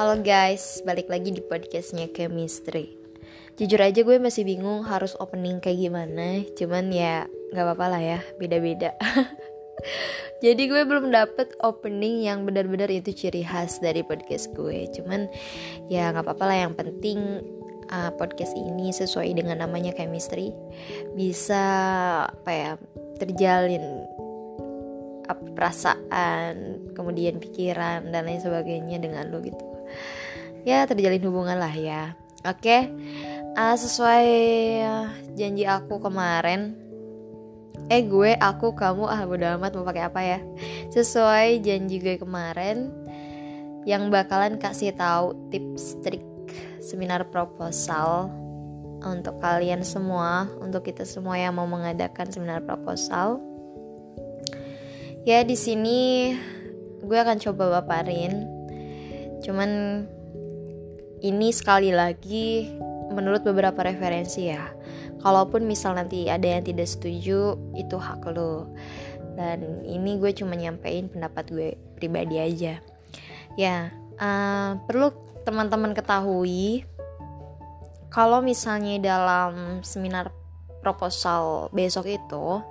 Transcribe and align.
Halo 0.00 0.16
guys, 0.16 0.80
balik 0.88 1.12
lagi 1.12 1.28
di 1.28 1.44
podcastnya 1.44 2.08
Chemistry. 2.08 2.96
Jujur 3.60 3.84
aja 3.84 4.00
gue 4.00 4.16
masih 4.16 4.48
bingung 4.48 4.80
harus 4.88 5.12
opening 5.20 5.60
kayak 5.60 5.76
gimana 5.76 6.40
Cuman 6.56 6.88
ya 6.88 7.28
gak 7.52 7.68
apa-apa 7.68 7.86
lah 7.92 8.00
ya, 8.00 8.18
beda-beda. 8.40 8.96
Jadi 10.44 10.72
gue 10.72 10.88
belum 10.88 11.12
dapet 11.12 11.52
opening 11.60 12.24
yang 12.24 12.48
benar-benar 12.48 12.88
itu 12.88 13.12
ciri 13.12 13.44
khas 13.44 13.76
dari 13.84 14.00
podcast 14.00 14.48
gue 14.56 14.88
Cuman 14.88 15.28
ya 15.92 16.16
gak 16.16 16.24
apa-apa 16.24 16.48
lah 16.48 16.58
yang 16.64 16.72
penting 16.72 17.44
uh, 17.92 18.08
podcast 18.16 18.56
ini 18.56 18.96
sesuai 18.96 19.36
dengan 19.36 19.60
namanya 19.68 19.92
Chemistry 19.92 20.48
Bisa 21.12 21.60
apa 22.24 22.50
ya, 22.56 22.72
terjalin 23.20 24.08
perasaan, 25.28 26.88
kemudian 26.96 27.36
pikiran 27.36 28.08
dan 28.08 28.24
lain 28.24 28.40
sebagainya 28.40 28.96
dengan 28.96 29.28
lo 29.28 29.44
gitu 29.44 29.69
ya 30.66 30.84
terjalin 30.84 31.22
hubungan 31.24 31.56
lah 31.56 31.72
ya. 31.72 32.14
Oke 32.40 32.56
okay? 32.64 32.80
uh, 33.56 33.76
sesuai 33.76 34.26
janji 35.36 35.64
aku 35.68 36.00
kemarin 36.00 36.76
eh 37.90 38.06
gue 38.06 38.38
aku 38.38 38.78
kamu 38.78 39.04
ah 39.10 39.26
bodo 39.26 39.46
amat 39.58 39.74
mau 39.74 39.86
pakai 39.86 40.04
apa 40.06 40.20
ya? 40.22 40.38
Sesuai 40.94 41.58
janji 41.64 41.98
gue 41.98 42.16
kemarin 42.22 42.92
yang 43.88 44.12
bakalan 44.12 44.60
kasih 44.60 44.94
tahu 44.94 45.34
tips 45.50 45.98
trik 46.04 46.22
seminar 46.78 47.26
proposal 47.32 48.30
untuk 49.00 49.40
kalian 49.40 49.80
semua 49.80 50.46
untuk 50.60 50.84
kita 50.84 51.08
semua 51.08 51.40
yang 51.40 51.56
mau 51.56 51.66
mengadakan 51.66 52.28
seminar 52.28 52.60
proposal. 52.62 53.40
Ya 55.24 55.42
di 55.44 55.56
sini 55.56 56.32
gue 57.00 57.18
akan 57.18 57.40
coba 57.40 57.80
paparin 57.80 58.59
cuman 59.40 60.04
ini 61.20 61.52
sekali 61.52 61.92
lagi 61.92 62.72
menurut 63.12 63.44
beberapa 63.44 63.84
referensi 63.84 64.48
ya. 64.48 64.72
Kalaupun 65.20 65.68
misal 65.68 66.00
nanti 66.00 66.32
ada 66.32 66.48
yang 66.48 66.64
tidak 66.64 66.88
setuju 66.88 67.60
itu 67.76 67.96
hak 68.00 68.24
lo. 68.32 68.72
Dan 69.36 69.84
ini 69.84 70.16
gue 70.16 70.32
cuma 70.32 70.56
nyampein 70.56 71.12
pendapat 71.12 71.44
gue 71.52 71.68
pribadi 72.00 72.40
aja. 72.40 72.80
Ya 73.58 73.92
uh, 74.16 74.80
perlu 74.88 75.12
teman-teman 75.44 75.92
ketahui 75.92 76.88
kalau 78.08 78.40
misalnya 78.40 78.96
dalam 79.00 79.84
seminar 79.84 80.32
proposal 80.80 81.68
besok 81.76 82.08
itu 82.08 82.64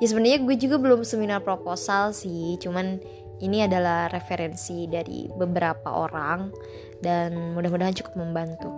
ya 0.00 0.06
sebenarnya 0.08 0.44
gue 0.44 0.56
juga 0.56 0.76
belum 0.76 1.04
seminar 1.04 1.40
proposal 1.40 2.12
sih. 2.12 2.60
Cuman 2.60 3.00
ini 3.40 3.64
adalah 3.64 4.12
referensi 4.12 4.84
dari 4.84 5.28
beberapa 5.28 5.92
orang 5.92 6.52
dan 7.00 7.56
mudah-mudahan 7.56 7.96
cukup 7.96 8.14
membantu. 8.20 8.70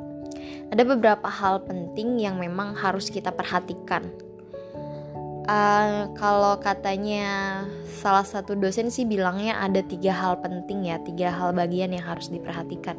Ada 0.72 0.88
beberapa 0.88 1.28
hal 1.28 1.66
penting 1.68 2.16
yang 2.22 2.40
memang 2.40 2.78
harus 2.78 3.12
kita 3.12 3.34
perhatikan. 3.34 4.08
Uh, 5.42 6.06
kalau 6.14 6.54
katanya 6.62 7.66
salah 7.90 8.22
satu 8.22 8.54
dosen 8.54 8.94
sih 8.94 9.02
bilangnya 9.02 9.58
ada 9.58 9.82
tiga 9.82 10.14
hal 10.14 10.38
penting 10.38 10.86
ya, 10.86 11.02
tiga 11.02 11.34
hal 11.34 11.50
bagian 11.50 11.90
yang 11.92 12.06
harus 12.06 12.30
diperhatikan. 12.30 12.96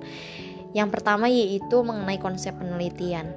Yang 0.74 0.90
pertama 0.90 1.30
yaitu 1.30 1.86
mengenai 1.86 2.18
konsep 2.18 2.58
penelitian. 2.58 3.30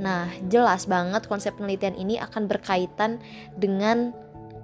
Nah, 0.00 0.32
jelas 0.48 0.88
banget 0.88 1.28
konsep 1.28 1.54
penelitian 1.54 1.94
ini 1.94 2.16
akan 2.16 2.48
berkaitan 2.48 3.20
dengan 3.54 4.16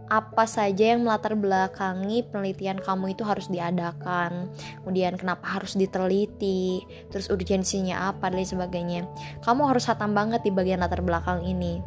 apa 0.08 0.44
saja 0.44 0.92
yang 0.92 1.02
melatar 1.02 1.33
belakangi 1.33 2.28
penelitian 2.28 2.77
kamu 2.80 3.16
itu 3.16 3.24
harus 3.24 3.48
diadakan. 3.48 4.52
Kemudian 4.83 5.16
kenapa 5.16 5.58
harus 5.58 5.74
diteliti? 5.74 6.84
Terus 7.08 7.33
urgensinya 7.33 8.12
apa 8.12 8.28
dan 8.28 8.44
sebagainya. 8.44 9.09
Kamu 9.41 9.65
harus 9.69 9.88
hatam 9.88 10.12
banget 10.12 10.44
di 10.44 10.53
bagian 10.53 10.84
latar 10.84 11.00
belakang 11.00 11.42
ini. 11.44 11.81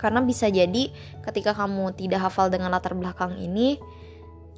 Karena 0.00 0.24
bisa 0.24 0.48
jadi 0.48 0.90
ketika 1.22 1.52
kamu 1.54 1.92
tidak 1.94 2.24
hafal 2.24 2.48
dengan 2.48 2.72
latar 2.72 2.96
belakang 2.96 3.36
ini 3.38 3.78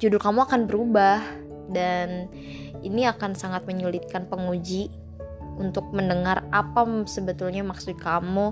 judul 0.01 0.19
kamu 0.19 0.49
akan 0.49 0.61
berubah. 0.65 1.21
Dan 1.63 2.27
ini 2.83 3.07
akan 3.07 3.39
sangat 3.39 3.63
menyulitkan 3.63 4.27
penguji 4.27 4.91
untuk 5.57 5.93
mendengar 5.93 6.43
apa 6.49 6.83
sebetulnya 7.05 7.61
maksud 7.61 7.95
kamu 8.01 8.51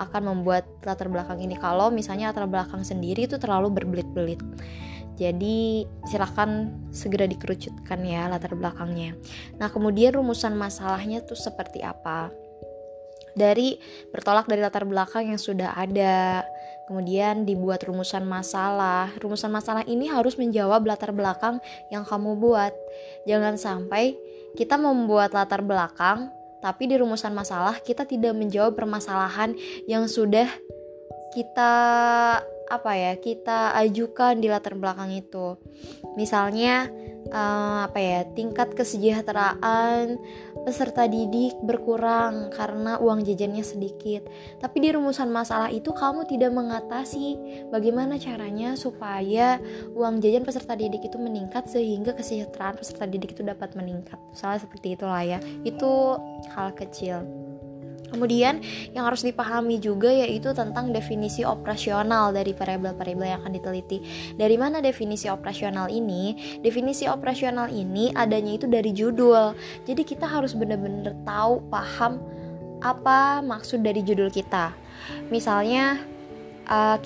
akan 0.00 0.32
membuat 0.32 0.64
latar 0.82 1.12
belakang 1.12 1.44
ini. 1.44 1.60
Kalau 1.60 1.92
misalnya 1.92 2.32
latar 2.32 2.48
belakang 2.48 2.80
sendiri 2.80 3.28
itu 3.28 3.36
terlalu 3.36 3.68
berbelit-belit. 3.68 4.40
Jadi 5.20 5.84
silahkan 6.08 6.72
segera 6.88 7.28
dikerucutkan 7.28 8.00
ya 8.08 8.24
latar 8.32 8.56
belakangnya. 8.56 9.12
Nah 9.60 9.68
kemudian 9.68 10.16
rumusan 10.16 10.56
masalahnya 10.56 11.20
tuh 11.20 11.36
seperti 11.36 11.84
apa? 11.84 12.32
Dari 13.36 13.76
bertolak 14.08 14.48
dari 14.48 14.64
latar 14.64 14.88
belakang 14.88 15.28
yang 15.28 15.36
sudah 15.36 15.76
ada. 15.76 16.40
Kemudian 16.88 17.44
dibuat 17.44 17.84
rumusan 17.84 18.24
masalah. 18.24 19.12
Rumusan 19.20 19.52
masalah 19.52 19.84
ini 19.84 20.08
harus 20.08 20.40
menjawab 20.40 20.88
latar 20.88 21.12
belakang 21.12 21.60
yang 21.92 22.02
kamu 22.02 22.40
buat. 22.40 22.72
Jangan 23.28 23.60
sampai 23.60 24.16
kita 24.56 24.80
membuat 24.80 25.36
latar 25.36 25.62
belakang 25.62 26.32
tapi 26.60 26.88
di 26.88 26.96
rumusan 27.00 27.32
masalah 27.32 27.80
kita 27.80 28.04
tidak 28.04 28.36
menjawab 28.36 28.76
permasalahan 28.76 29.56
yang 29.88 30.04
sudah 30.06 30.48
kita 31.32 31.72
apa 32.70 32.92
ya 32.94 33.12
kita 33.18 33.74
ajukan 33.82 34.38
di 34.38 34.46
latar 34.46 34.78
belakang 34.78 35.10
itu. 35.10 35.58
Misalnya 36.14 36.86
uh, 37.34 37.90
apa 37.90 37.98
ya 37.98 38.20
tingkat 38.30 38.78
kesejahteraan 38.78 40.14
peserta 40.64 41.08
didik 41.08 41.56
berkurang 41.64 42.52
karena 42.52 43.00
uang 43.00 43.24
jajannya 43.24 43.64
sedikit. 43.64 44.28
Tapi 44.60 44.76
di 44.84 44.88
rumusan 44.92 45.32
masalah 45.32 45.72
itu 45.72 45.90
kamu 45.94 46.28
tidak 46.28 46.52
mengatasi 46.52 47.38
bagaimana 47.72 48.20
caranya 48.20 48.76
supaya 48.76 49.58
uang 49.96 50.20
jajan 50.20 50.44
peserta 50.44 50.76
didik 50.76 51.06
itu 51.06 51.16
meningkat 51.16 51.66
sehingga 51.70 52.12
kesejahteraan 52.12 52.76
peserta 52.76 53.08
didik 53.08 53.32
itu 53.32 53.42
dapat 53.46 53.72
meningkat. 53.72 54.20
Salah 54.36 54.60
seperti 54.60 54.98
itulah 54.98 55.24
ya. 55.24 55.38
Itu 55.64 56.20
hal 56.52 56.76
kecil 56.76 57.39
Kemudian 58.10 58.60
yang 58.92 59.06
harus 59.06 59.22
dipahami 59.22 59.78
juga 59.78 60.10
yaitu 60.10 60.50
tentang 60.50 60.90
definisi 60.90 61.46
operasional 61.46 62.34
dari 62.34 62.50
variabel-variabel 62.50 63.26
yang 63.26 63.40
akan 63.46 63.54
diteliti. 63.54 63.98
Dari 64.34 64.58
mana 64.58 64.82
definisi 64.82 65.30
operasional 65.30 65.88
ini? 65.88 66.34
Definisi 66.60 67.06
operasional 67.06 67.70
ini 67.70 68.10
adanya 68.12 68.58
itu 68.58 68.66
dari 68.66 68.90
judul. 68.90 69.54
Jadi 69.86 70.02
kita 70.02 70.26
harus 70.26 70.52
benar-benar 70.58 71.14
tahu, 71.22 71.62
paham 71.70 72.18
apa 72.80 73.44
maksud 73.44 73.84
dari 73.84 74.00
judul 74.02 74.32
kita. 74.32 74.72
Misalnya 75.28 76.00
uh, 76.66 76.96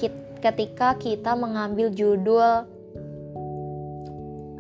ketika 0.40 0.96
kita 0.96 1.34
mengambil 1.34 1.90
judul 1.90 2.64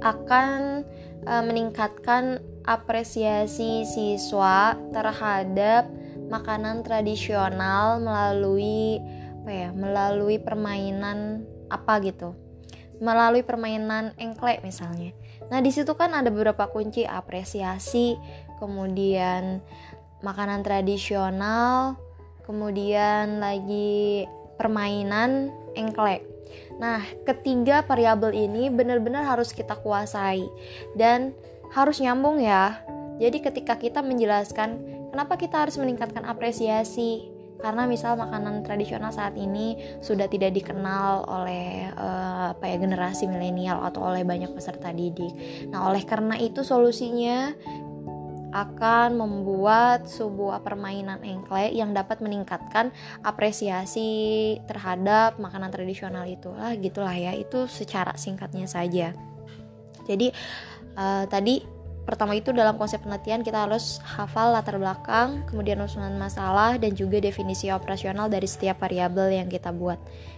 akan 0.04 0.84
uh, 1.24 1.42
meningkatkan 1.44 2.44
apresiasi 2.64 3.84
siswa 3.84 4.76
terhadap 4.92 5.88
makanan 6.28 6.84
tradisional 6.84 8.00
melalui 8.00 9.00
apa 9.44 9.50
ya 9.52 9.68
melalui 9.76 10.40
permainan 10.40 11.44
apa 11.68 12.00
gitu. 12.00 12.32
Melalui 13.02 13.44
permainan 13.44 14.16
engklek 14.16 14.64
misalnya. 14.64 15.12
Nah 15.52 15.60
di 15.60 15.68
situ 15.68 15.92
kan 15.98 16.16
ada 16.16 16.32
beberapa 16.32 16.70
kunci 16.70 17.04
apresiasi 17.04 18.16
kemudian 18.56 19.60
makanan 20.24 20.64
tradisional 20.64 22.00
kemudian 22.48 23.40
lagi 23.40 24.24
permainan 24.56 25.52
engklek. 25.76 26.24
Nah 26.78 27.02
ketiga 27.26 27.82
variabel 27.84 28.32
ini 28.32 28.70
benar-benar 28.70 29.26
harus 29.26 29.52
kita 29.52 29.76
kuasai 29.76 30.46
dan 30.94 31.34
harus 31.74 31.98
nyambung 31.98 32.38
ya. 32.38 32.80
Jadi 33.18 33.42
ketika 33.42 33.78
kita 33.78 34.02
menjelaskan 34.02 34.93
kenapa 35.14 35.38
kita 35.38 35.62
harus 35.62 35.78
meningkatkan 35.78 36.26
apresiasi 36.26 37.30
karena 37.62 37.86
misal 37.86 38.18
makanan 38.18 38.66
tradisional 38.66 39.14
saat 39.14 39.38
ini 39.38 39.78
sudah 40.02 40.26
tidak 40.26 40.50
dikenal 40.58 41.22
oleh 41.30 41.86
uh, 41.94 42.50
apa 42.50 42.66
ya 42.66 42.82
generasi 42.82 43.30
milenial 43.30 43.78
atau 43.86 44.10
oleh 44.10 44.26
banyak 44.26 44.50
peserta 44.50 44.90
didik. 44.90 45.30
Nah, 45.70 45.86
oleh 45.86 46.02
karena 46.02 46.34
itu 46.34 46.66
solusinya 46.66 47.54
akan 48.54 49.18
membuat 49.18 50.10
sebuah 50.10 50.66
permainan 50.66 51.22
engkle 51.22 51.70
yang 51.70 51.94
dapat 51.94 52.18
meningkatkan 52.18 52.90
apresiasi 53.22 54.58
terhadap 54.66 55.38
makanan 55.38 55.70
tradisional 55.70 56.26
itu. 56.26 56.50
Ah, 56.58 56.74
gitulah 56.74 57.14
ya. 57.14 57.32
Itu 57.38 57.70
secara 57.70 58.18
singkatnya 58.18 58.66
saja. 58.66 59.14
Jadi 60.04 60.34
uh, 60.98 61.24
tadi 61.30 61.73
pertama 62.04 62.36
itu 62.36 62.52
dalam 62.52 62.76
konsep 62.76 63.00
penelitian 63.00 63.40
kita 63.40 63.64
harus 63.68 63.98
hafal 64.04 64.52
latar 64.52 64.76
belakang, 64.76 65.44
kemudian 65.48 65.80
usulan 65.80 66.14
masalah 66.20 66.76
dan 66.76 66.92
juga 66.92 67.20
definisi 67.20 67.72
operasional 67.72 68.28
dari 68.28 68.44
setiap 68.44 68.80
variabel 68.80 69.32
yang 69.32 69.48
kita 69.48 69.72
buat, 69.72 69.96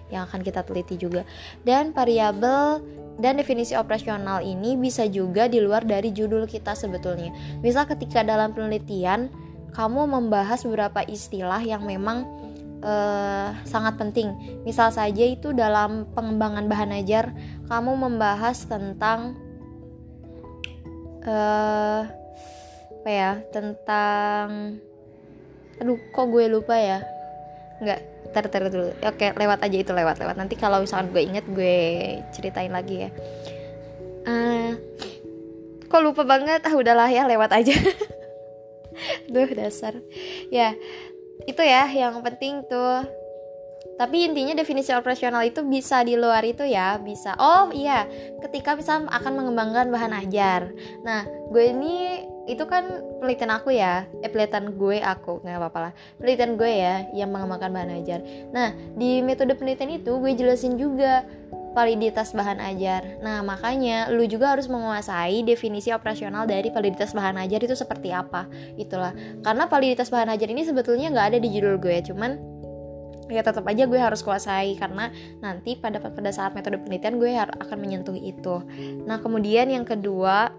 yang 0.08 0.26
akan 0.30 0.40
kita 0.46 0.62
teliti 0.62 0.96
juga. 0.96 1.26
Dan 1.66 1.90
variabel 1.90 2.80
dan 3.18 3.40
definisi 3.40 3.72
operasional 3.74 4.44
ini 4.44 4.76
bisa 4.76 5.04
juga 5.08 5.48
di 5.48 5.58
luar 5.60 5.82
dari 5.82 6.12
judul 6.12 6.46
kita 6.46 6.76
sebetulnya. 6.76 7.34
Misal 7.60 7.88
ketika 7.88 8.22
dalam 8.22 8.52
penelitian 8.52 9.28
kamu 9.76 10.08
membahas 10.08 10.64
beberapa 10.64 11.04
istilah 11.04 11.60
yang 11.60 11.84
memang 11.84 12.24
uh, 12.80 13.52
sangat 13.64 14.00
penting. 14.00 14.32
Misal 14.64 14.92
saja 14.92 15.24
itu 15.24 15.52
dalam 15.52 16.08
pengembangan 16.16 16.64
bahan 16.68 16.96
ajar 16.96 17.32
kamu 17.68 17.92
membahas 18.08 18.64
tentang 18.64 19.45
uh, 21.26 22.02
apa 23.02 23.10
ya 23.10 23.32
tentang 23.52 24.78
aduh 25.76 25.98
kok 26.10 26.26
gue 26.32 26.44
lupa 26.48 26.74
ya? 26.78 26.98
Nggak 27.82 28.00
ter 28.32 28.44
ter 28.48 28.62
dulu. 28.70 28.90
Oke 29.04 29.26
lewat 29.36 29.60
aja 29.62 29.76
itu 29.76 29.92
lewat 29.92 30.16
lewat. 30.22 30.36
Nanti 30.38 30.54
kalau 30.56 30.82
misalkan 30.82 31.12
gue 31.12 31.22
inget 31.22 31.44
gue 31.50 31.76
ceritain 32.32 32.72
lagi 32.72 33.06
ya. 33.06 33.10
Uh, 34.26 34.74
kok 35.86 36.02
lupa 36.02 36.26
banget? 36.26 36.64
Ah 36.64 36.74
udahlah 36.74 37.10
ya 37.10 37.28
lewat 37.28 37.52
aja. 37.52 37.74
Duh 39.32 39.50
dasar. 39.52 39.98
Ya 40.48 40.72
itu 41.44 41.62
ya 41.62 41.86
yang 41.92 42.18
penting 42.24 42.64
tuh 42.66 43.04
tapi 43.94 44.26
intinya 44.26 44.52
definisi 44.58 44.90
operasional 44.90 45.46
itu 45.46 45.62
bisa 45.62 46.02
di 46.02 46.18
luar 46.18 46.42
itu 46.42 46.66
ya 46.66 46.98
bisa 46.98 47.38
oh 47.38 47.70
iya 47.70 48.04
ketika 48.42 48.74
bisa 48.74 49.06
akan 49.06 49.32
mengembangkan 49.38 49.88
bahan 49.88 50.12
ajar 50.26 50.74
nah 51.06 51.24
gue 51.50 51.64
ini 51.70 52.26
itu 52.46 52.62
kan 52.66 53.02
penelitian 53.18 53.52
aku 53.58 53.74
ya 53.74 54.06
eh 54.22 54.30
penelitian 54.30 54.74
gue 54.78 55.02
aku 55.02 55.42
nggak 55.42 55.58
apa-apa 55.58 55.78
lah 55.90 55.92
penelitian 56.18 56.54
gue 56.54 56.70
ya 56.70 56.94
yang 57.14 57.30
mengembangkan 57.34 57.70
bahan 57.74 57.90
ajar 58.02 58.20
nah 58.54 58.70
di 58.94 59.22
metode 59.24 59.58
penelitian 59.58 59.98
itu 59.98 60.12
gue 60.18 60.32
jelasin 60.34 60.78
juga 60.78 61.26
validitas 61.76 62.32
bahan 62.32 62.56
ajar. 62.56 63.20
Nah, 63.20 63.44
makanya 63.44 64.08
lu 64.08 64.24
juga 64.24 64.56
harus 64.56 64.64
menguasai 64.64 65.44
definisi 65.44 65.92
operasional 65.92 66.48
dari 66.48 66.72
validitas 66.72 67.12
bahan 67.12 67.36
ajar 67.36 67.60
itu 67.68 67.76
seperti 67.76 68.16
apa. 68.16 68.48
Itulah. 68.80 69.12
Karena 69.44 69.68
validitas 69.68 70.08
bahan 70.08 70.32
ajar 70.32 70.48
ini 70.48 70.64
sebetulnya 70.64 71.12
nggak 71.12 71.36
ada 71.36 71.38
di 71.38 71.52
judul 71.52 71.76
gue, 71.76 72.00
cuman 72.00 72.55
ya 73.28 73.42
tetap 73.42 73.66
aja 73.66 73.84
gue 73.86 73.98
harus 73.98 74.22
kuasai 74.22 74.78
karena 74.78 75.10
nanti 75.42 75.74
pada 75.78 75.98
pada 75.98 76.30
saat 76.30 76.54
metode 76.54 76.78
penelitian 76.82 77.18
gue 77.18 77.30
akan 77.36 77.78
menyentuh 77.78 78.16
itu. 78.16 78.62
Nah, 79.04 79.18
kemudian 79.18 79.70
yang 79.70 79.84
kedua 79.86 80.54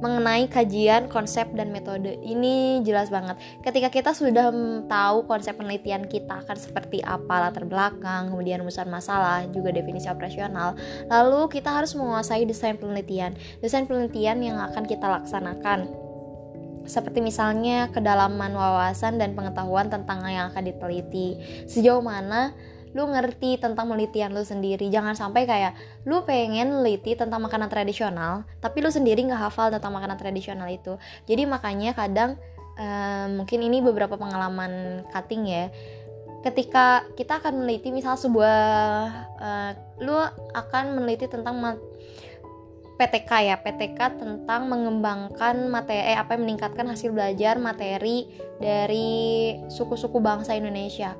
mengenai 0.00 0.48
kajian 0.48 1.12
konsep 1.12 1.52
dan 1.52 1.68
metode. 1.70 2.16
Ini 2.24 2.80
jelas 2.82 3.12
banget. 3.12 3.36
Ketika 3.60 3.92
kita 3.92 4.10
sudah 4.16 4.48
tahu 4.88 5.28
konsep 5.28 5.60
penelitian 5.60 6.08
kita 6.08 6.40
akan 6.40 6.56
seperti 6.56 7.04
apa 7.04 7.48
latar 7.48 7.68
belakang 7.68 8.32
kemudian 8.32 8.64
rumusan 8.64 8.88
masalah 8.88 9.44
juga 9.52 9.70
definisi 9.70 10.08
operasional 10.08 10.72
lalu 11.12 11.52
kita 11.52 11.68
harus 11.68 11.92
menguasai 11.92 12.48
desain 12.48 12.80
penelitian. 12.80 13.36
Desain 13.60 13.84
penelitian 13.84 14.40
yang 14.40 14.56
akan 14.56 14.88
kita 14.88 15.04
laksanakan 15.04 16.09
seperti 16.88 17.20
misalnya 17.20 17.88
kedalaman 17.92 18.52
wawasan 18.52 19.20
dan 19.20 19.36
pengetahuan 19.36 19.88
tentang 19.92 20.24
yang 20.28 20.52
akan 20.52 20.62
diteliti. 20.64 21.40
Sejauh 21.66 22.00
mana 22.04 22.52
lu 22.90 23.06
ngerti 23.06 23.62
tentang 23.62 23.86
penelitian 23.86 24.34
lu 24.34 24.42
sendiri. 24.42 24.90
Jangan 24.90 25.14
sampai 25.14 25.46
kayak 25.46 25.72
lu 26.06 26.26
pengen 26.26 26.82
neliti 26.82 27.14
tentang 27.14 27.38
makanan 27.42 27.70
tradisional 27.70 28.42
tapi 28.58 28.82
lu 28.82 28.90
sendiri 28.90 29.22
nggak 29.30 29.50
hafal 29.50 29.70
tentang 29.70 29.94
makanan 29.94 30.18
tradisional 30.18 30.66
itu. 30.66 30.98
Jadi 31.30 31.46
makanya 31.46 31.94
kadang 31.94 32.34
uh, 32.78 33.26
mungkin 33.30 33.62
ini 33.62 33.78
beberapa 33.78 34.18
pengalaman 34.18 35.04
cutting 35.14 35.46
ya. 35.46 35.64
Ketika 36.40 37.04
kita 37.20 37.36
akan 37.38 37.62
meneliti 37.62 37.92
misal 37.92 38.16
sebuah 38.16 38.58
uh, 39.38 39.70
lu 40.00 40.16
akan 40.56 40.96
meneliti 40.96 41.28
tentang 41.28 41.60
PTK 43.00 43.30
ya 43.48 43.56
PTK 43.56 44.20
tentang 44.20 44.68
mengembangkan 44.68 45.72
materi 45.72 46.12
eh, 46.12 46.18
apa 46.20 46.36
yang 46.36 46.44
meningkatkan 46.44 46.84
hasil 46.84 47.16
belajar 47.16 47.56
materi 47.56 48.28
dari 48.60 49.56
suku-suku 49.72 50.20
bangsa 50.20 50.52
Indonesia. 50.52 51.16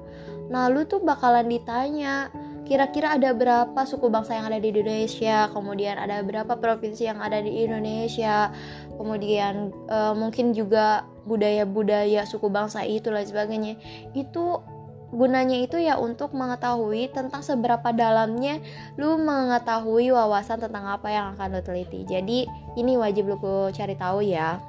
Nah 0.53 0.69
lu 0.69 0.85
tuh 0.85 1.00
bakalan 1.00 1.49
ditanya 1.49 2.29
kira-kira 2.69 3.19
ada 3.19 3.35
berapa 3.35 3.81
suku 3.82 4.06
bangsa 4.12 4.38
yang 4.38 4.47
ada 4.47 4.62
di 4.62 4.71
Indonesia, 4.71 5.50
kemudian 5.50 5.99
ada 5.99 6.23
berapa 6.23 6.55
provinsi 6.55 7.03
yang 7.03 7.19
ada 7.19 7.43
di 7.43 7.67
Indonesia, 7.67 8.55
kemudian 8.94 9.75
uh, 9.91 10.15
mungkin 10.15 10.55
juga 10.55 11.03
budaya-budaya 11.27 12.23
suku 12.31 12.47
bangsa 12.47 12.87
itu 12.87 13.11
dan 13.11 13.27
sebagainya. 13.27 13.75
Itu 14.15 14.62
gunanya 15.10 15.58
itu 15.58 15.76
ya 15.78 15.98
untuk 15.98 16.32
mengetahui 16.32 17.10
tentang 17.10 17.42
seberapa 17.42 17.90
dalamnya 17.90 18.62
lu 18.94 19.18
mengetahui 19.18 20.14
wawasan 20.14 20.62
tentang 20.62 20.86
apa 20.86 21.10
yang 21.10 21.34
akan 21.34 21.58
lu 21.58 21.62
teliti 21.66 22.06
jadi 22.06 22.46
ini 22.78 22.92
wajib 22.94 23.26
lu 23.26 23.38
cari 23.74 23.94
tahu 23.98 24.22
ya 24.22 24.62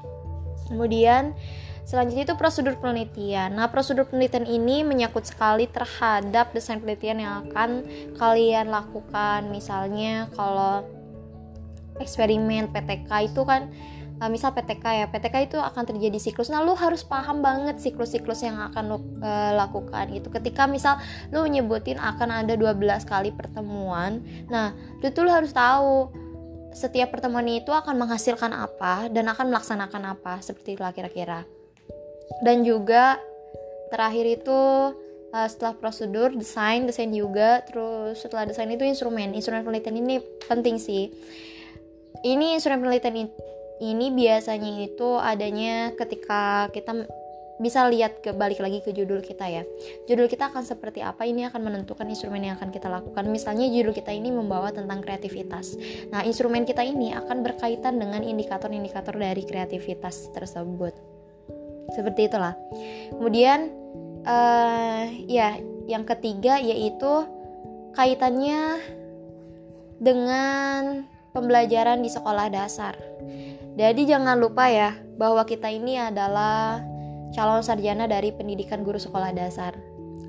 kemudian 0.70 1.38
Selanjutnya 1.82 2.24
itu 2.24 2.38
prosedur 2.40 2.80
penelitian. 2.80 3.58
Nah, 3.58 3.68
prosedur 3.68 4.08
penelitian 4.08 4.48
ini 4.48 4.86
menyangkut 4.86 5.28
sekali 5.28 5.68
terhadap 5.68 6.54
desain 6.56 6.80
penelitian 6.80 7.20
yang 7.20 7.34
akan 7.44 7.84
kalian 8.16 8.72
lakukan. 8.72 9.50
Misalnya 9.52 10.32
kalau 10.32 10.88
eksperimen 12.00 12.72
PTK 12.72 13.34
itu 13.34 13.42
kan 13.44 13.68
uh, 14.22 14.30
misal 14.30 14.54
PTK 14.54 14.86
ya 14.86 15.06
PTK 15.10 15.36
itu 15.50 15.58
akan 15.58 15.84
terjadi 15.90 16.22
siklus. 16.22 16.54
Nah 16.54 16.62
lu 16.62 16.78
harus 16.78 17.02
paham 17.02 17.42
banget 17.42 17.82
siklus-siklus 17.82 18.46
yang 18.46 18.62
akan 18.62 18.84
lu 18.86 18.98
uh, 19.26 19.58
lakukan 19.58 20.06
gitu. 20.14 20.30
Ketika 20.30 20.70
misal 20.70 21.02
lu 21.34 21.42
nyebutin 21.50 21.98
akan 21.98 22.46
ada 22.46 22.54
12 22.54 22.78
kali 23.10 23.34
pertemuan 23.34 24.22
nah 24.52 24.76
lu 25.02 25.10
tuh 25.10 25.26
lu 25.26 25.32
harus 25.34 25.50
tahu 25.56 26.12
setiap 26.72 27.12
pertemuan 27.12 27.44
itu 27.52 27.72
akan 27.72 28.00
menghasilkan 28.00 28.56
apa 28.56 29.12
dan 29.12 29.28
akan 29.28 29.52
melaksanakan 29.52 30.16
apa 30.16 30.40
seperti 30.40 30.80
itulah 30.80 30.96
kira-kira. 30.96 31.44
Dan 32.40 32.64
juga 32.64 33.20
terakhir 33.92 34.40
itu 34.40 34.60
uh, 35.36 35.48
setelah 35.52 35.76
prosedur 35.76 36.32
desain 36.32 36.88
desain 36.88 37.12
juga 37.12 37.60
terus 37.68 38.24
setelah 38.24 38.48
desain 38.48 38.72
itu 38.72 38.88
instrumen. 38.88 39.36
Instrumen 39.36 39.68
penelitian 39.68 40.00
ini 40.00 40.24
penting 40.48 40.80
sih. 40.80 41.12
Ini 42.22 42.56
instrumen 42.56 42.86
penelitian 42.86 43.28
ini 43.82 44.14
biasanya 44.14 44.86
itu 44.86 45.18
adanya 45.18 45.98
ketika 45.98 46.70
kita 46.70 47.10
bisa 47.62 47.86
lihat 47.86 48.26
ke 48.26 48.34
balik 48.34 48.58
lagi 48.58 48.82
ke 48.82 48.90
judul 48.90 49.22
kita 49.22 49.46
ya. 49.46 49.64
Judul 50.10 50.26
kita 50.26 50.50
akan 50.50 50.66
seperti 50.66 51.06
apa 51.06 51.30
ini 51.30 51.46
akan 51.46 51.62
menentukan 51.62 52.10
instrumen 52.10 52.42
yang 52.42 52.58
akan 52.58 52.74
kita 52.74 52.90
lakukan. 52.90 53.30
Misalnya 53.30 53.70
judul 53.70 53.94
kita 53.94 54.10
ini 54.10 54.34
membawa 54.34 54.74
tentang 54.74 55.02
kreativitas. 55.06 55.78
Nah, 56.10 56.26
instrumen 56.26 56.66
kita 56.66 56.82
ini 56.82 57.14
akan 57.14 57.46
berkaitan 57.46 58.02
dengan 58.02 58.26
indikator-indikator 58.26 59.14
dari 59.14 59.46
kreativitas 59.46 60.34
tersebut. 60.34 60.94
Seperti 61.94 62.34
itulah. 62.34 62.58
Kemudian 63.14 63.70
uh, 64.26 65.06
ya, 65.30 65.62
yang 65.86 66.02
ketiga 66.02 66.58
yaitu 66.58 67.30
kaitannya 67.94 68.82
dengan 70.02 71.06
pembelajaran 71.30 72.02
di 72.02 72.10
sekolah 72.10 72.50
dasar. 72.50 73.11
Jadi 73.80 74.04
jangan 74.04 74.36
lupa 74.36 74.68
ya 74.68 75.00
bahwa 75.16 75.48
kita 75.48 75.72
ini 75.72 75.96
adalah 75.96 76.84
calon 77.32 77.64
sarjana 77.64 78.06
dari 78.06 78.36
pendidikan 78.36 78.84
guru 78.84 79.00
sekolah 79.00 79.32
dasar. 79.32 79.76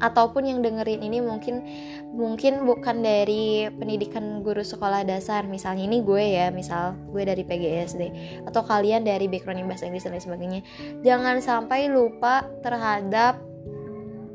Ataupun 0.03 0.43
yang 0.43 0.67
dengerin 0.67 0.99
ini 0.99 1.23
mungkin 1.23 1.63
mungkin 2.11 2.67
bukan 2.67 3.07
dari 3.07 3.71
pendidikan 3.71 4.43
guru 4.43 4.67
sekolah 4.67 5.07
dasar. 5.07 5.47
Misalnya 5.47 5.87
ini 5.87 6.03
gue 6.03 6.25
ya, 6.43 6.51
misal 6.51 6.99
gue 7.15 7.23
dari 7.23 7.47
PGSD 7.47 8.03
atau 8.43 8.67
kalian 8.67 9.07
dari 9.07 9.31
background 9.31 9.63
bahasa 9.71 9.87
Inggris 9.87 10.03
dan 10.03 10.19
lain 10.19 10.27
sebagainya. 10.27 10.61
Jangan 11.07 11.39
sampai 11.39 11.87
lupa 11.87 12.51
terhadap 12.67 13.52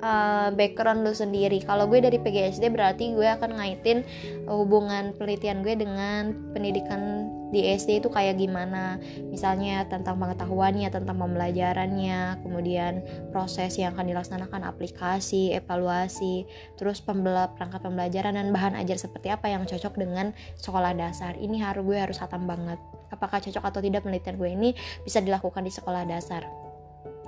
uh, 0.02 0.50
background 0.54 1.06
lu 1.06 1.14
sendiri. 1.14 1.62
Kalau 1.64 1.90
gue 1.90 2.02
dari 2.02 2.18
PGSD 2.22 2.70
berarti 2.70 3.14
gue 3.14 3.28
akan 3.28 3.58
ngaitin 3.58 4.06
hubungan 4.46 5.14
penelitian 5.18 5.62
gue 5.66 5.74
dengan 5.78 6.34
pendidikan 6.54 7.32
di 7.48 7.64
SD 7.64 8.04
itu 8.04 8.10
kayak 8.12 8.40
gimana. 8.40 9.00
Misalnya 9.32 9.88
tentang 9.88 10.20
pengetahuannya, 10.20 10.92
tentang 10.92 11.16
pembelajarannya, 11.16 12.44
kemudian 12.44 13.04
proses 13.32 13.80
yang 13.80 13.96
akan 13.96 14.12
dilaksanakan, 14.12 14.68
aplikasi, 14.68 15.56
evaluasi, 15.56 16.44
terus 16.76 17.00
pembela 17.00 17.56
perangkat 17.56 17.88
pembelajaran 17.88 18.36
dan 18.36 18.52
bahan 18.52 18.76
ajar 18.84 19.00
seperti 19.00 19.32
apa 19.32 19.48
yang 19.48 19.64
cocok 19.64 19.96
dengan 19.96 20.36
sekolah 20.60 20.92
dasar. 20.96 21.40
Ini 21.40 21.64
harus 21.64 21.84
gue 21.88 21.98
harus 21.98 22.20
hatam 22.20 22.44
banget. 22.44 22.80
Apakah 23.08 23.40
cocok 23.40 23.64
atau 23.64 23.80
tidak 23.80 24.04
penelitian 24.04 24.36
gue 24.36 24.50
ini 24.52 24.70
bisa 25.08 25.24
dilakukan 25.24 25.64
di 25.64 25.72
sekolah 25.72 26.04
dasar. 26.04 26.67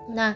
Nah, 0.09 0.33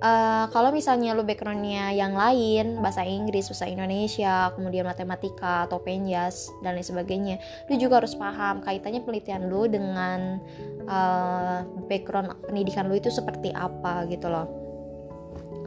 uh, 0.00 0.44
kalau 0.50 0.72
misalnya 0.72 1.12
lu 1.12 1.22
backgroundnya 1.22 1.92
yang 1.92 2.16
lain 2.16 2.80
bahasa 2.80 3.04
Inggris 3.04 3.46
bahasa 3.52 3.68
Indonesia 3.68 4.50
kemudian 4.56 4.88
matematika 4.88 5.68
atau 5.68 5.78
penjas 5.80 6.48
dan 6.64 6.74
lain 6.74 6.84
sebagainya 6.84 7.36
lu 7.68 7.76
juga 7.76 8.02
harus 8.02 8.16
paham 8.16 8.64
kaitannya 8.64 9.04
penelitian 9.04 9.46
lu 9.52 9.68
dengan 9.68 10.40
uh, 10.88 11.62
background 11.86 12.32
pendidikan 12.48 12.88
lu 12.88 12.96
itu 12.96 13.12
seperti 13.12 13.52
apa 13.52 14.08
gitu 14.08 14.26
loh. 14.32 14.48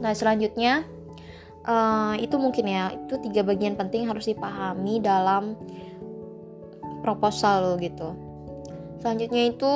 Nah 0.01 0.11
selanjutnya 0.11 0.83
uh, 1.63 2.17
itu 2.17 2.35
mungkin 2.35 2.65
ya 2.67 2.91
itu 2.91 3.15
tiga 3.29 3.45
bagian 3.45 3.77
penting 3.77 4.09
harus 4.09 4.27
dipahami 4.27 4.99
dalam 4.99 5.55
proposal 7.05 7.77
gitu. 7.79 8.15
Selanjutnya 9.03 9.51
itu 9.51 9.75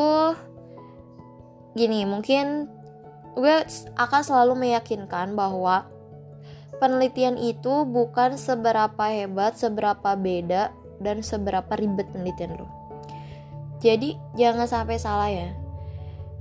gini 1.76 2.08
mungkin 2.08 2.77
gue 3.38 3.56
akan 3.94 4.22
selalu 4.26 4.68
meyakinkan 4.68 5.38
bahwa 5.38 5.86
penelitian 6.82 7.38
itu 7.38 7.86
bukan 7.86 8.34
seberapa 8.34 9.06
hebat 9.06 9.54
seberapa 9.54 10.18
beda 10.18 10.74
dan 10.98 11.22
seberapa 11.22 11.70
ribet 11.78 12.10
penelitian 12.10 12.58
lo 12.58 12.68
jadi 13.78 14.18
jangan 14.34 14.66
sampai 14.66 14.98
salah 14.98 15.30
ya 15.30 15.54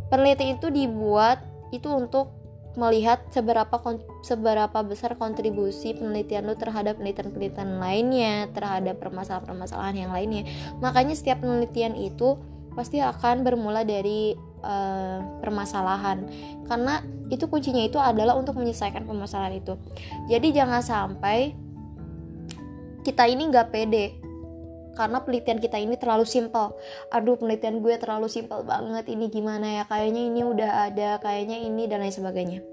penelitian 0.08 0.56
itu 0.56 0.72
dibuat 0.72 1.44
itu 1.68 1.92
untuk 1.92 2.32
melihat 2.76 3.24
seberapa 3.32 3.72
seberapa 4.20 4.78
besar 4.84 5.16
kontribusi 5.16 5.96
penelitian 5.96 6.44
lu 6.44 6.54
terhadap 6.60 7.00
penelitian-penelitian 7.00 7.80
lainnya, 7.80 8.52
terhadap 8.52 9.00
permasalahan-permasalahan 9.00 9.96
yang 9.96 10.12
lainnya. 10.12 10.44
Makanya 10.84 11.16
setiap 11.16 11.40
penelitian 11.40 11.96
itu 11.96 12.36
pasti 12.76 13.00
akan 13.00 13.48
bermula 13.48 13.80
dari 13.88 14.36
uh, 14.62 15.20
permasalahan. 15.42 16.24
Karena 16.68 17.02
itu 17.28 17.44
kuncinya 17.50 17.82
itu 17.82 17.98
adalah 17.98 18.38
untuk 18.38 18.56
menyelesaikan 18.56 19.04
permasalahan 19.04 19.58
itu. 19.58 19.74
Jadi 20.30 20.54
jangan 20.54 20.80
sampai 20.80 21.52
kita 23.02 23.26
ini 23.30 23.50
nggak 23.50 23.68
pede. 23.70 24.06
Karena 24.96 25.20
penelitian 25.20 25.60
kita 25.60 25.76
ini 25.76 26.00
terlalu 26.00 26.24
simpel. 26.24 26.72
Aduh 27.12 27.36
penelitian 27.36 27.84
gue 27.84 27.94
terlalu 28.00 28.32
simpel 28.32 28.64
banget. 28.64 29.04
Ini 29.12 29.28
gimana 29.28 29.66
ya? 29.80 29.82
Kayaknya 29.84 30.22
ini 30.32 30.40
udah 30.40 30.70
ada 30.88 31.20
kayaknya 31.20 31.60
ini 31.60 31.84
dan 31.84 32.00
lain 32.00 32.16
sebagainya. 32.16 32.64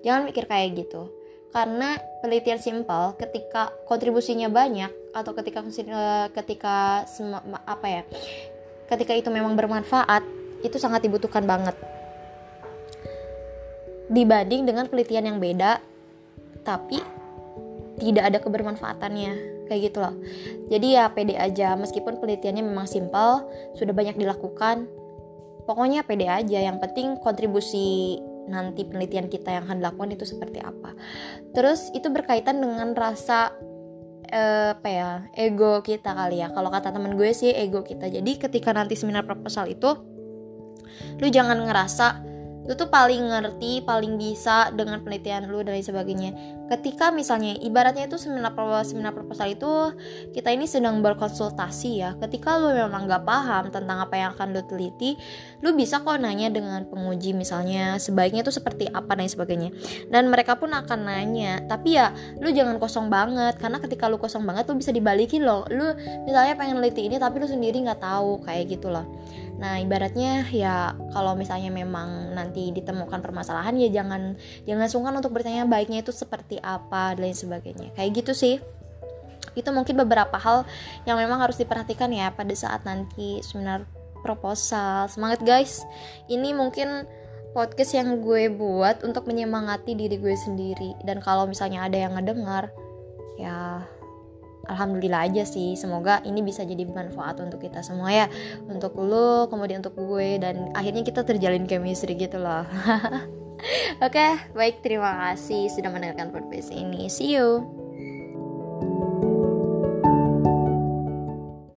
Jangan 0.00 0.24
mikir 0.24 0.48
kayak 0.48 0.72
gitu. 0.80 1.12
Karena 1.52 2.00
penelitian 2.24 2.62
simpel 2.62 3.12
ketika 3.20 3.74
kontribusinya 3.84 4.48
banyak 4.48 4.88
atau 5.12 5.34
ketika 5.36 5.60
eh, 5.66 6.26
ketika 6.32 7.04
apa 7.68 7.86
ya? 7.86 8.02
Ketika 8.88 9.12
itu 9.12 9.28
memang 9.28 9.54
bermanfaat 9.54 10.39
itu 10.60 10.76
sangat 10.76 11.04
dibutuhkan 11.04 11.44
banget. 11.44 11.76
Dibanding 14.10 14.66
dengan 14.66 14.90
penelitian 14.90 15.34
yang 15.34 15.38
beda 15.38 15.78
tapi 16.66 17.00
tidak 18.00 18.24
ada 18.32 18.38
kebermanfaatannya. 18.42 19.62
Kayak 19.70 19.80
gitu 19.86 19.98
loh. 20.02 20.14
Jadi 20.66 20.98
ya 20.98 21.06
pede 21.14 21.38
aja 21.38 21.78
meskipun 21.78 22.18
penelitiannya 22.18 22.66
memang 22.66 22.90
simpel 22.90 23.46
sudah 23.78 23.94
banyak 23.94 24.18
dilakukan 24.18 24.90
pokoknya 25.62 26.02
pede 26.02 26.26
aja. 26.26 26.58
Yang 26.58 26.82
penting 26.82 27.06
kontribusi 27.22 28.18
nanti 28.50 28.82
penelitian 28.82 29.30
kita 29.30 29.54
yang 29.54 29.70
akan 29.70 29.78
dilakukan 29.78 30.10
itu 30.18 30.26
seperti 30.26 30.58
apa. 30.58 30.90
Terus 31.54 31.94
itu 31.94 32.10
berkaitan 32.10 32.58
dengan 32.58 32.90
rasa 32.98 33.54
eh, 34.26 34.74
apa 34.74 34.88
ya 34.90 35.10
ego 35.38 35.86
kita 35.86 36.10
kali 36.18 36.42
ya. 36.42 36.50
Kalau 36.50 36.66
kata 36.66 36.90
temen 36.90 37.14
gue 37.14 37.30
sih 37.30 37.54
ego 37.54 37.86
kita. 37.86 38.10
Jadi 38.10 38.42
ketika 38.42 38.74
nanti 38.74 38.98
seminar 38.98 39.22
proposal 39.22 39.70
itu 39.70 39.94
lu 41.18 41.26
jangan 41.28 41.58
ngerasa 41.64 42.30
lu 42.70 42.78
tuh 42.78 42.86
paling 42.86 43.34
ngerti, 43.34 43.82
paling 43.82 44.14
bisa 44.14 44.70
dengan 44.70 45.02
penelitian 45.02 45.50
lu 45.50 45.58
dan 45.66 45.74
lain 45.74 45.82
sebagainya. 45.82 46.30
Ketika 46.70 47.10
misalnya 47.10 47.58
ibaratnya 47.58 48.06
itu 48.06 48.14
seminar 48.14 48.54
seminar 48.86 49.10
proposal 49.10 49.50
itu 49.50 49.90
kita 50.30 50.54
ini 50.54 50.70
sedang 50.70 51.02
berkonsultasi 51.02 51.90
ya. 51.98 52.14
Ketika 52.22 52.62
lu 52.62 52.70
memang 52.70 53.10
nggak 53.10 53.26
paham 53.26 53.74
tentang 53.74 53.98
apa 53.98 54.14
yang 54.14 54.30
akan 54.38 54.54
lu 54.54 54.62
teliti, 54.70 55.18
lu 55.66 55.74
bisa 55.74 55.98
kok 55.98 56.22
nanya 56.22 56.46
dengan 56.46 56.86
penguji 56.86 57.34
misalnya 57.34 57.98
sebaiknya 57.98 58.46
itu 58.46 58.54
seperti 58.54 58.86
apa 58.86 59.18
dan 59.18 59.26
lain 59.26 59.32
sebagainya. 59.34 59.70
Dan 60.06 60.30
mereka 60.30 60.54
pun 60.54 60.70
akan 60.70 61.10
nanya. 61.10 61.66
Tapi 61.66 61.98
ya 61.98 62.14
lu 62.38 62.54
jangan 62.54 62.78
kosong 62.78 63.10
banget 63.10 63.58
karena 63.58 63.82
ketika 63.82 64.06
lu 64.06 64.14
kosong 64.22 64.46
banget 64.46 64.70
lu 64.70 64.78
bisa 64.78 64.94
dibalikin 64.94 65.42
loh. 65.42 65.66
Lu 65.74 65.90
misalnya 66.22 66.54
pengen 66.54 66.78
neliti 66.78 67.10
ini 67.10 67.18
tapi 67.18 67.42
lu 67.42 67.50
sendiri 67.50 67.82
nggak 67.82 67.98
tahu 67.98 68.46
kayak 68.46 68.78
gitu 68.78 68.94
loh. 68.94 69.10
Nah, 69.60 69.76
ibaratnya 69.76 70.48
ya 70.48 70.96
kalau 71.12 71.36
misalnya 71.36 71.68
memang 71.68 72.32
nanti 72.32 72.72
ditemukan 72.72 73.20
permasalahan 73.20 73.76
ya 73.76 73.92
jangan 73.92 74.40
jangan 74.64 74.88
sungkan 74.88 75.14
untuk 75.20 75.36
bertanya 75.36 75.68
baiknya 75.68 76.00
itu 76.00 76.16
seperti 76.16 76.56
apa 76.64 77.12
dan 77.12 77.28
lain 77.28 77.36
sebagainya. 77.36 77.92
Kayak 77.92 78.24
gitu 78.24 78.32
sih. 78.32 78.56
Itu 79.52 79.68
mungkin 79.76 80.00
beberapa 80.00 80.40
hal 80.40 80.64
yang 81.04 81.20
memang 81.20 81.44
harus 81.44 81.60
diperhatikan 81.60 82.08
ya 82.08 82.32
pada 82.32 82.56
saat 82.56 82.88
nanti 82.88 83.44
seminar 83.44 83.84
proposal. 84.24 85.12
Semangat 85.12 85.44
guys. 85.44 85.84
Ini 86.32 86.56
mungkin 86.56 87.04
podcast 87.52 87.92
yang 87.98 88.24
gue 88.24 88.48
buat 88.48 89.02
untuk 89.04 89.26
menyemangati 89.28 89.92
diri 89.98 90.16
gue 90.16 90.36
sendiri 90.38 90.94
dan 91.02 91.18
kalau 91.18 91.50
misalnya 91.50 91.82
ada 91.82 91.98
yang 91.98 92.14
ngedengar 92.14 92.70
ya 93.36 93.82
alhamdulillah 94.70 95.26
aja 95.26 95.42
sih. 95.42 95.74
Semoga 95.74 96.22
ini 96.22 96.40
bisa 96.40 96.62
jadi 96.62 96.86
bermanfaat 96.86 97.42
untuk 97.42 97.60
kita 97.60 97.82
semua 97.82 98.14
ya. 98.14 98.26
Untuk 98.70 98.94
lo 99.02 99.50
kemudian 99.50 99.82
untuk 99.82 99.98
gue 99.98 100.38
dan 100.38 100.70
akhirnya 100.72 101.02
kita 101.02 101.26
terjalin 101.26 101.66
chemistry 101.66 102.14
gitu 102.14 102.38
loh. 102.38 102.64
Oke 104.00 104.16
okay, 104.16 104.30
baik. 104.56 104.80
Terima 104.80 105.34
kasih 105.34 105.68
sudah 105.68 105.92
mendengarkan 105.92 106.32
podcast 106.32 106.72
ini. 106.72 107.10
See 107.12 107.36
you 107.36 107.89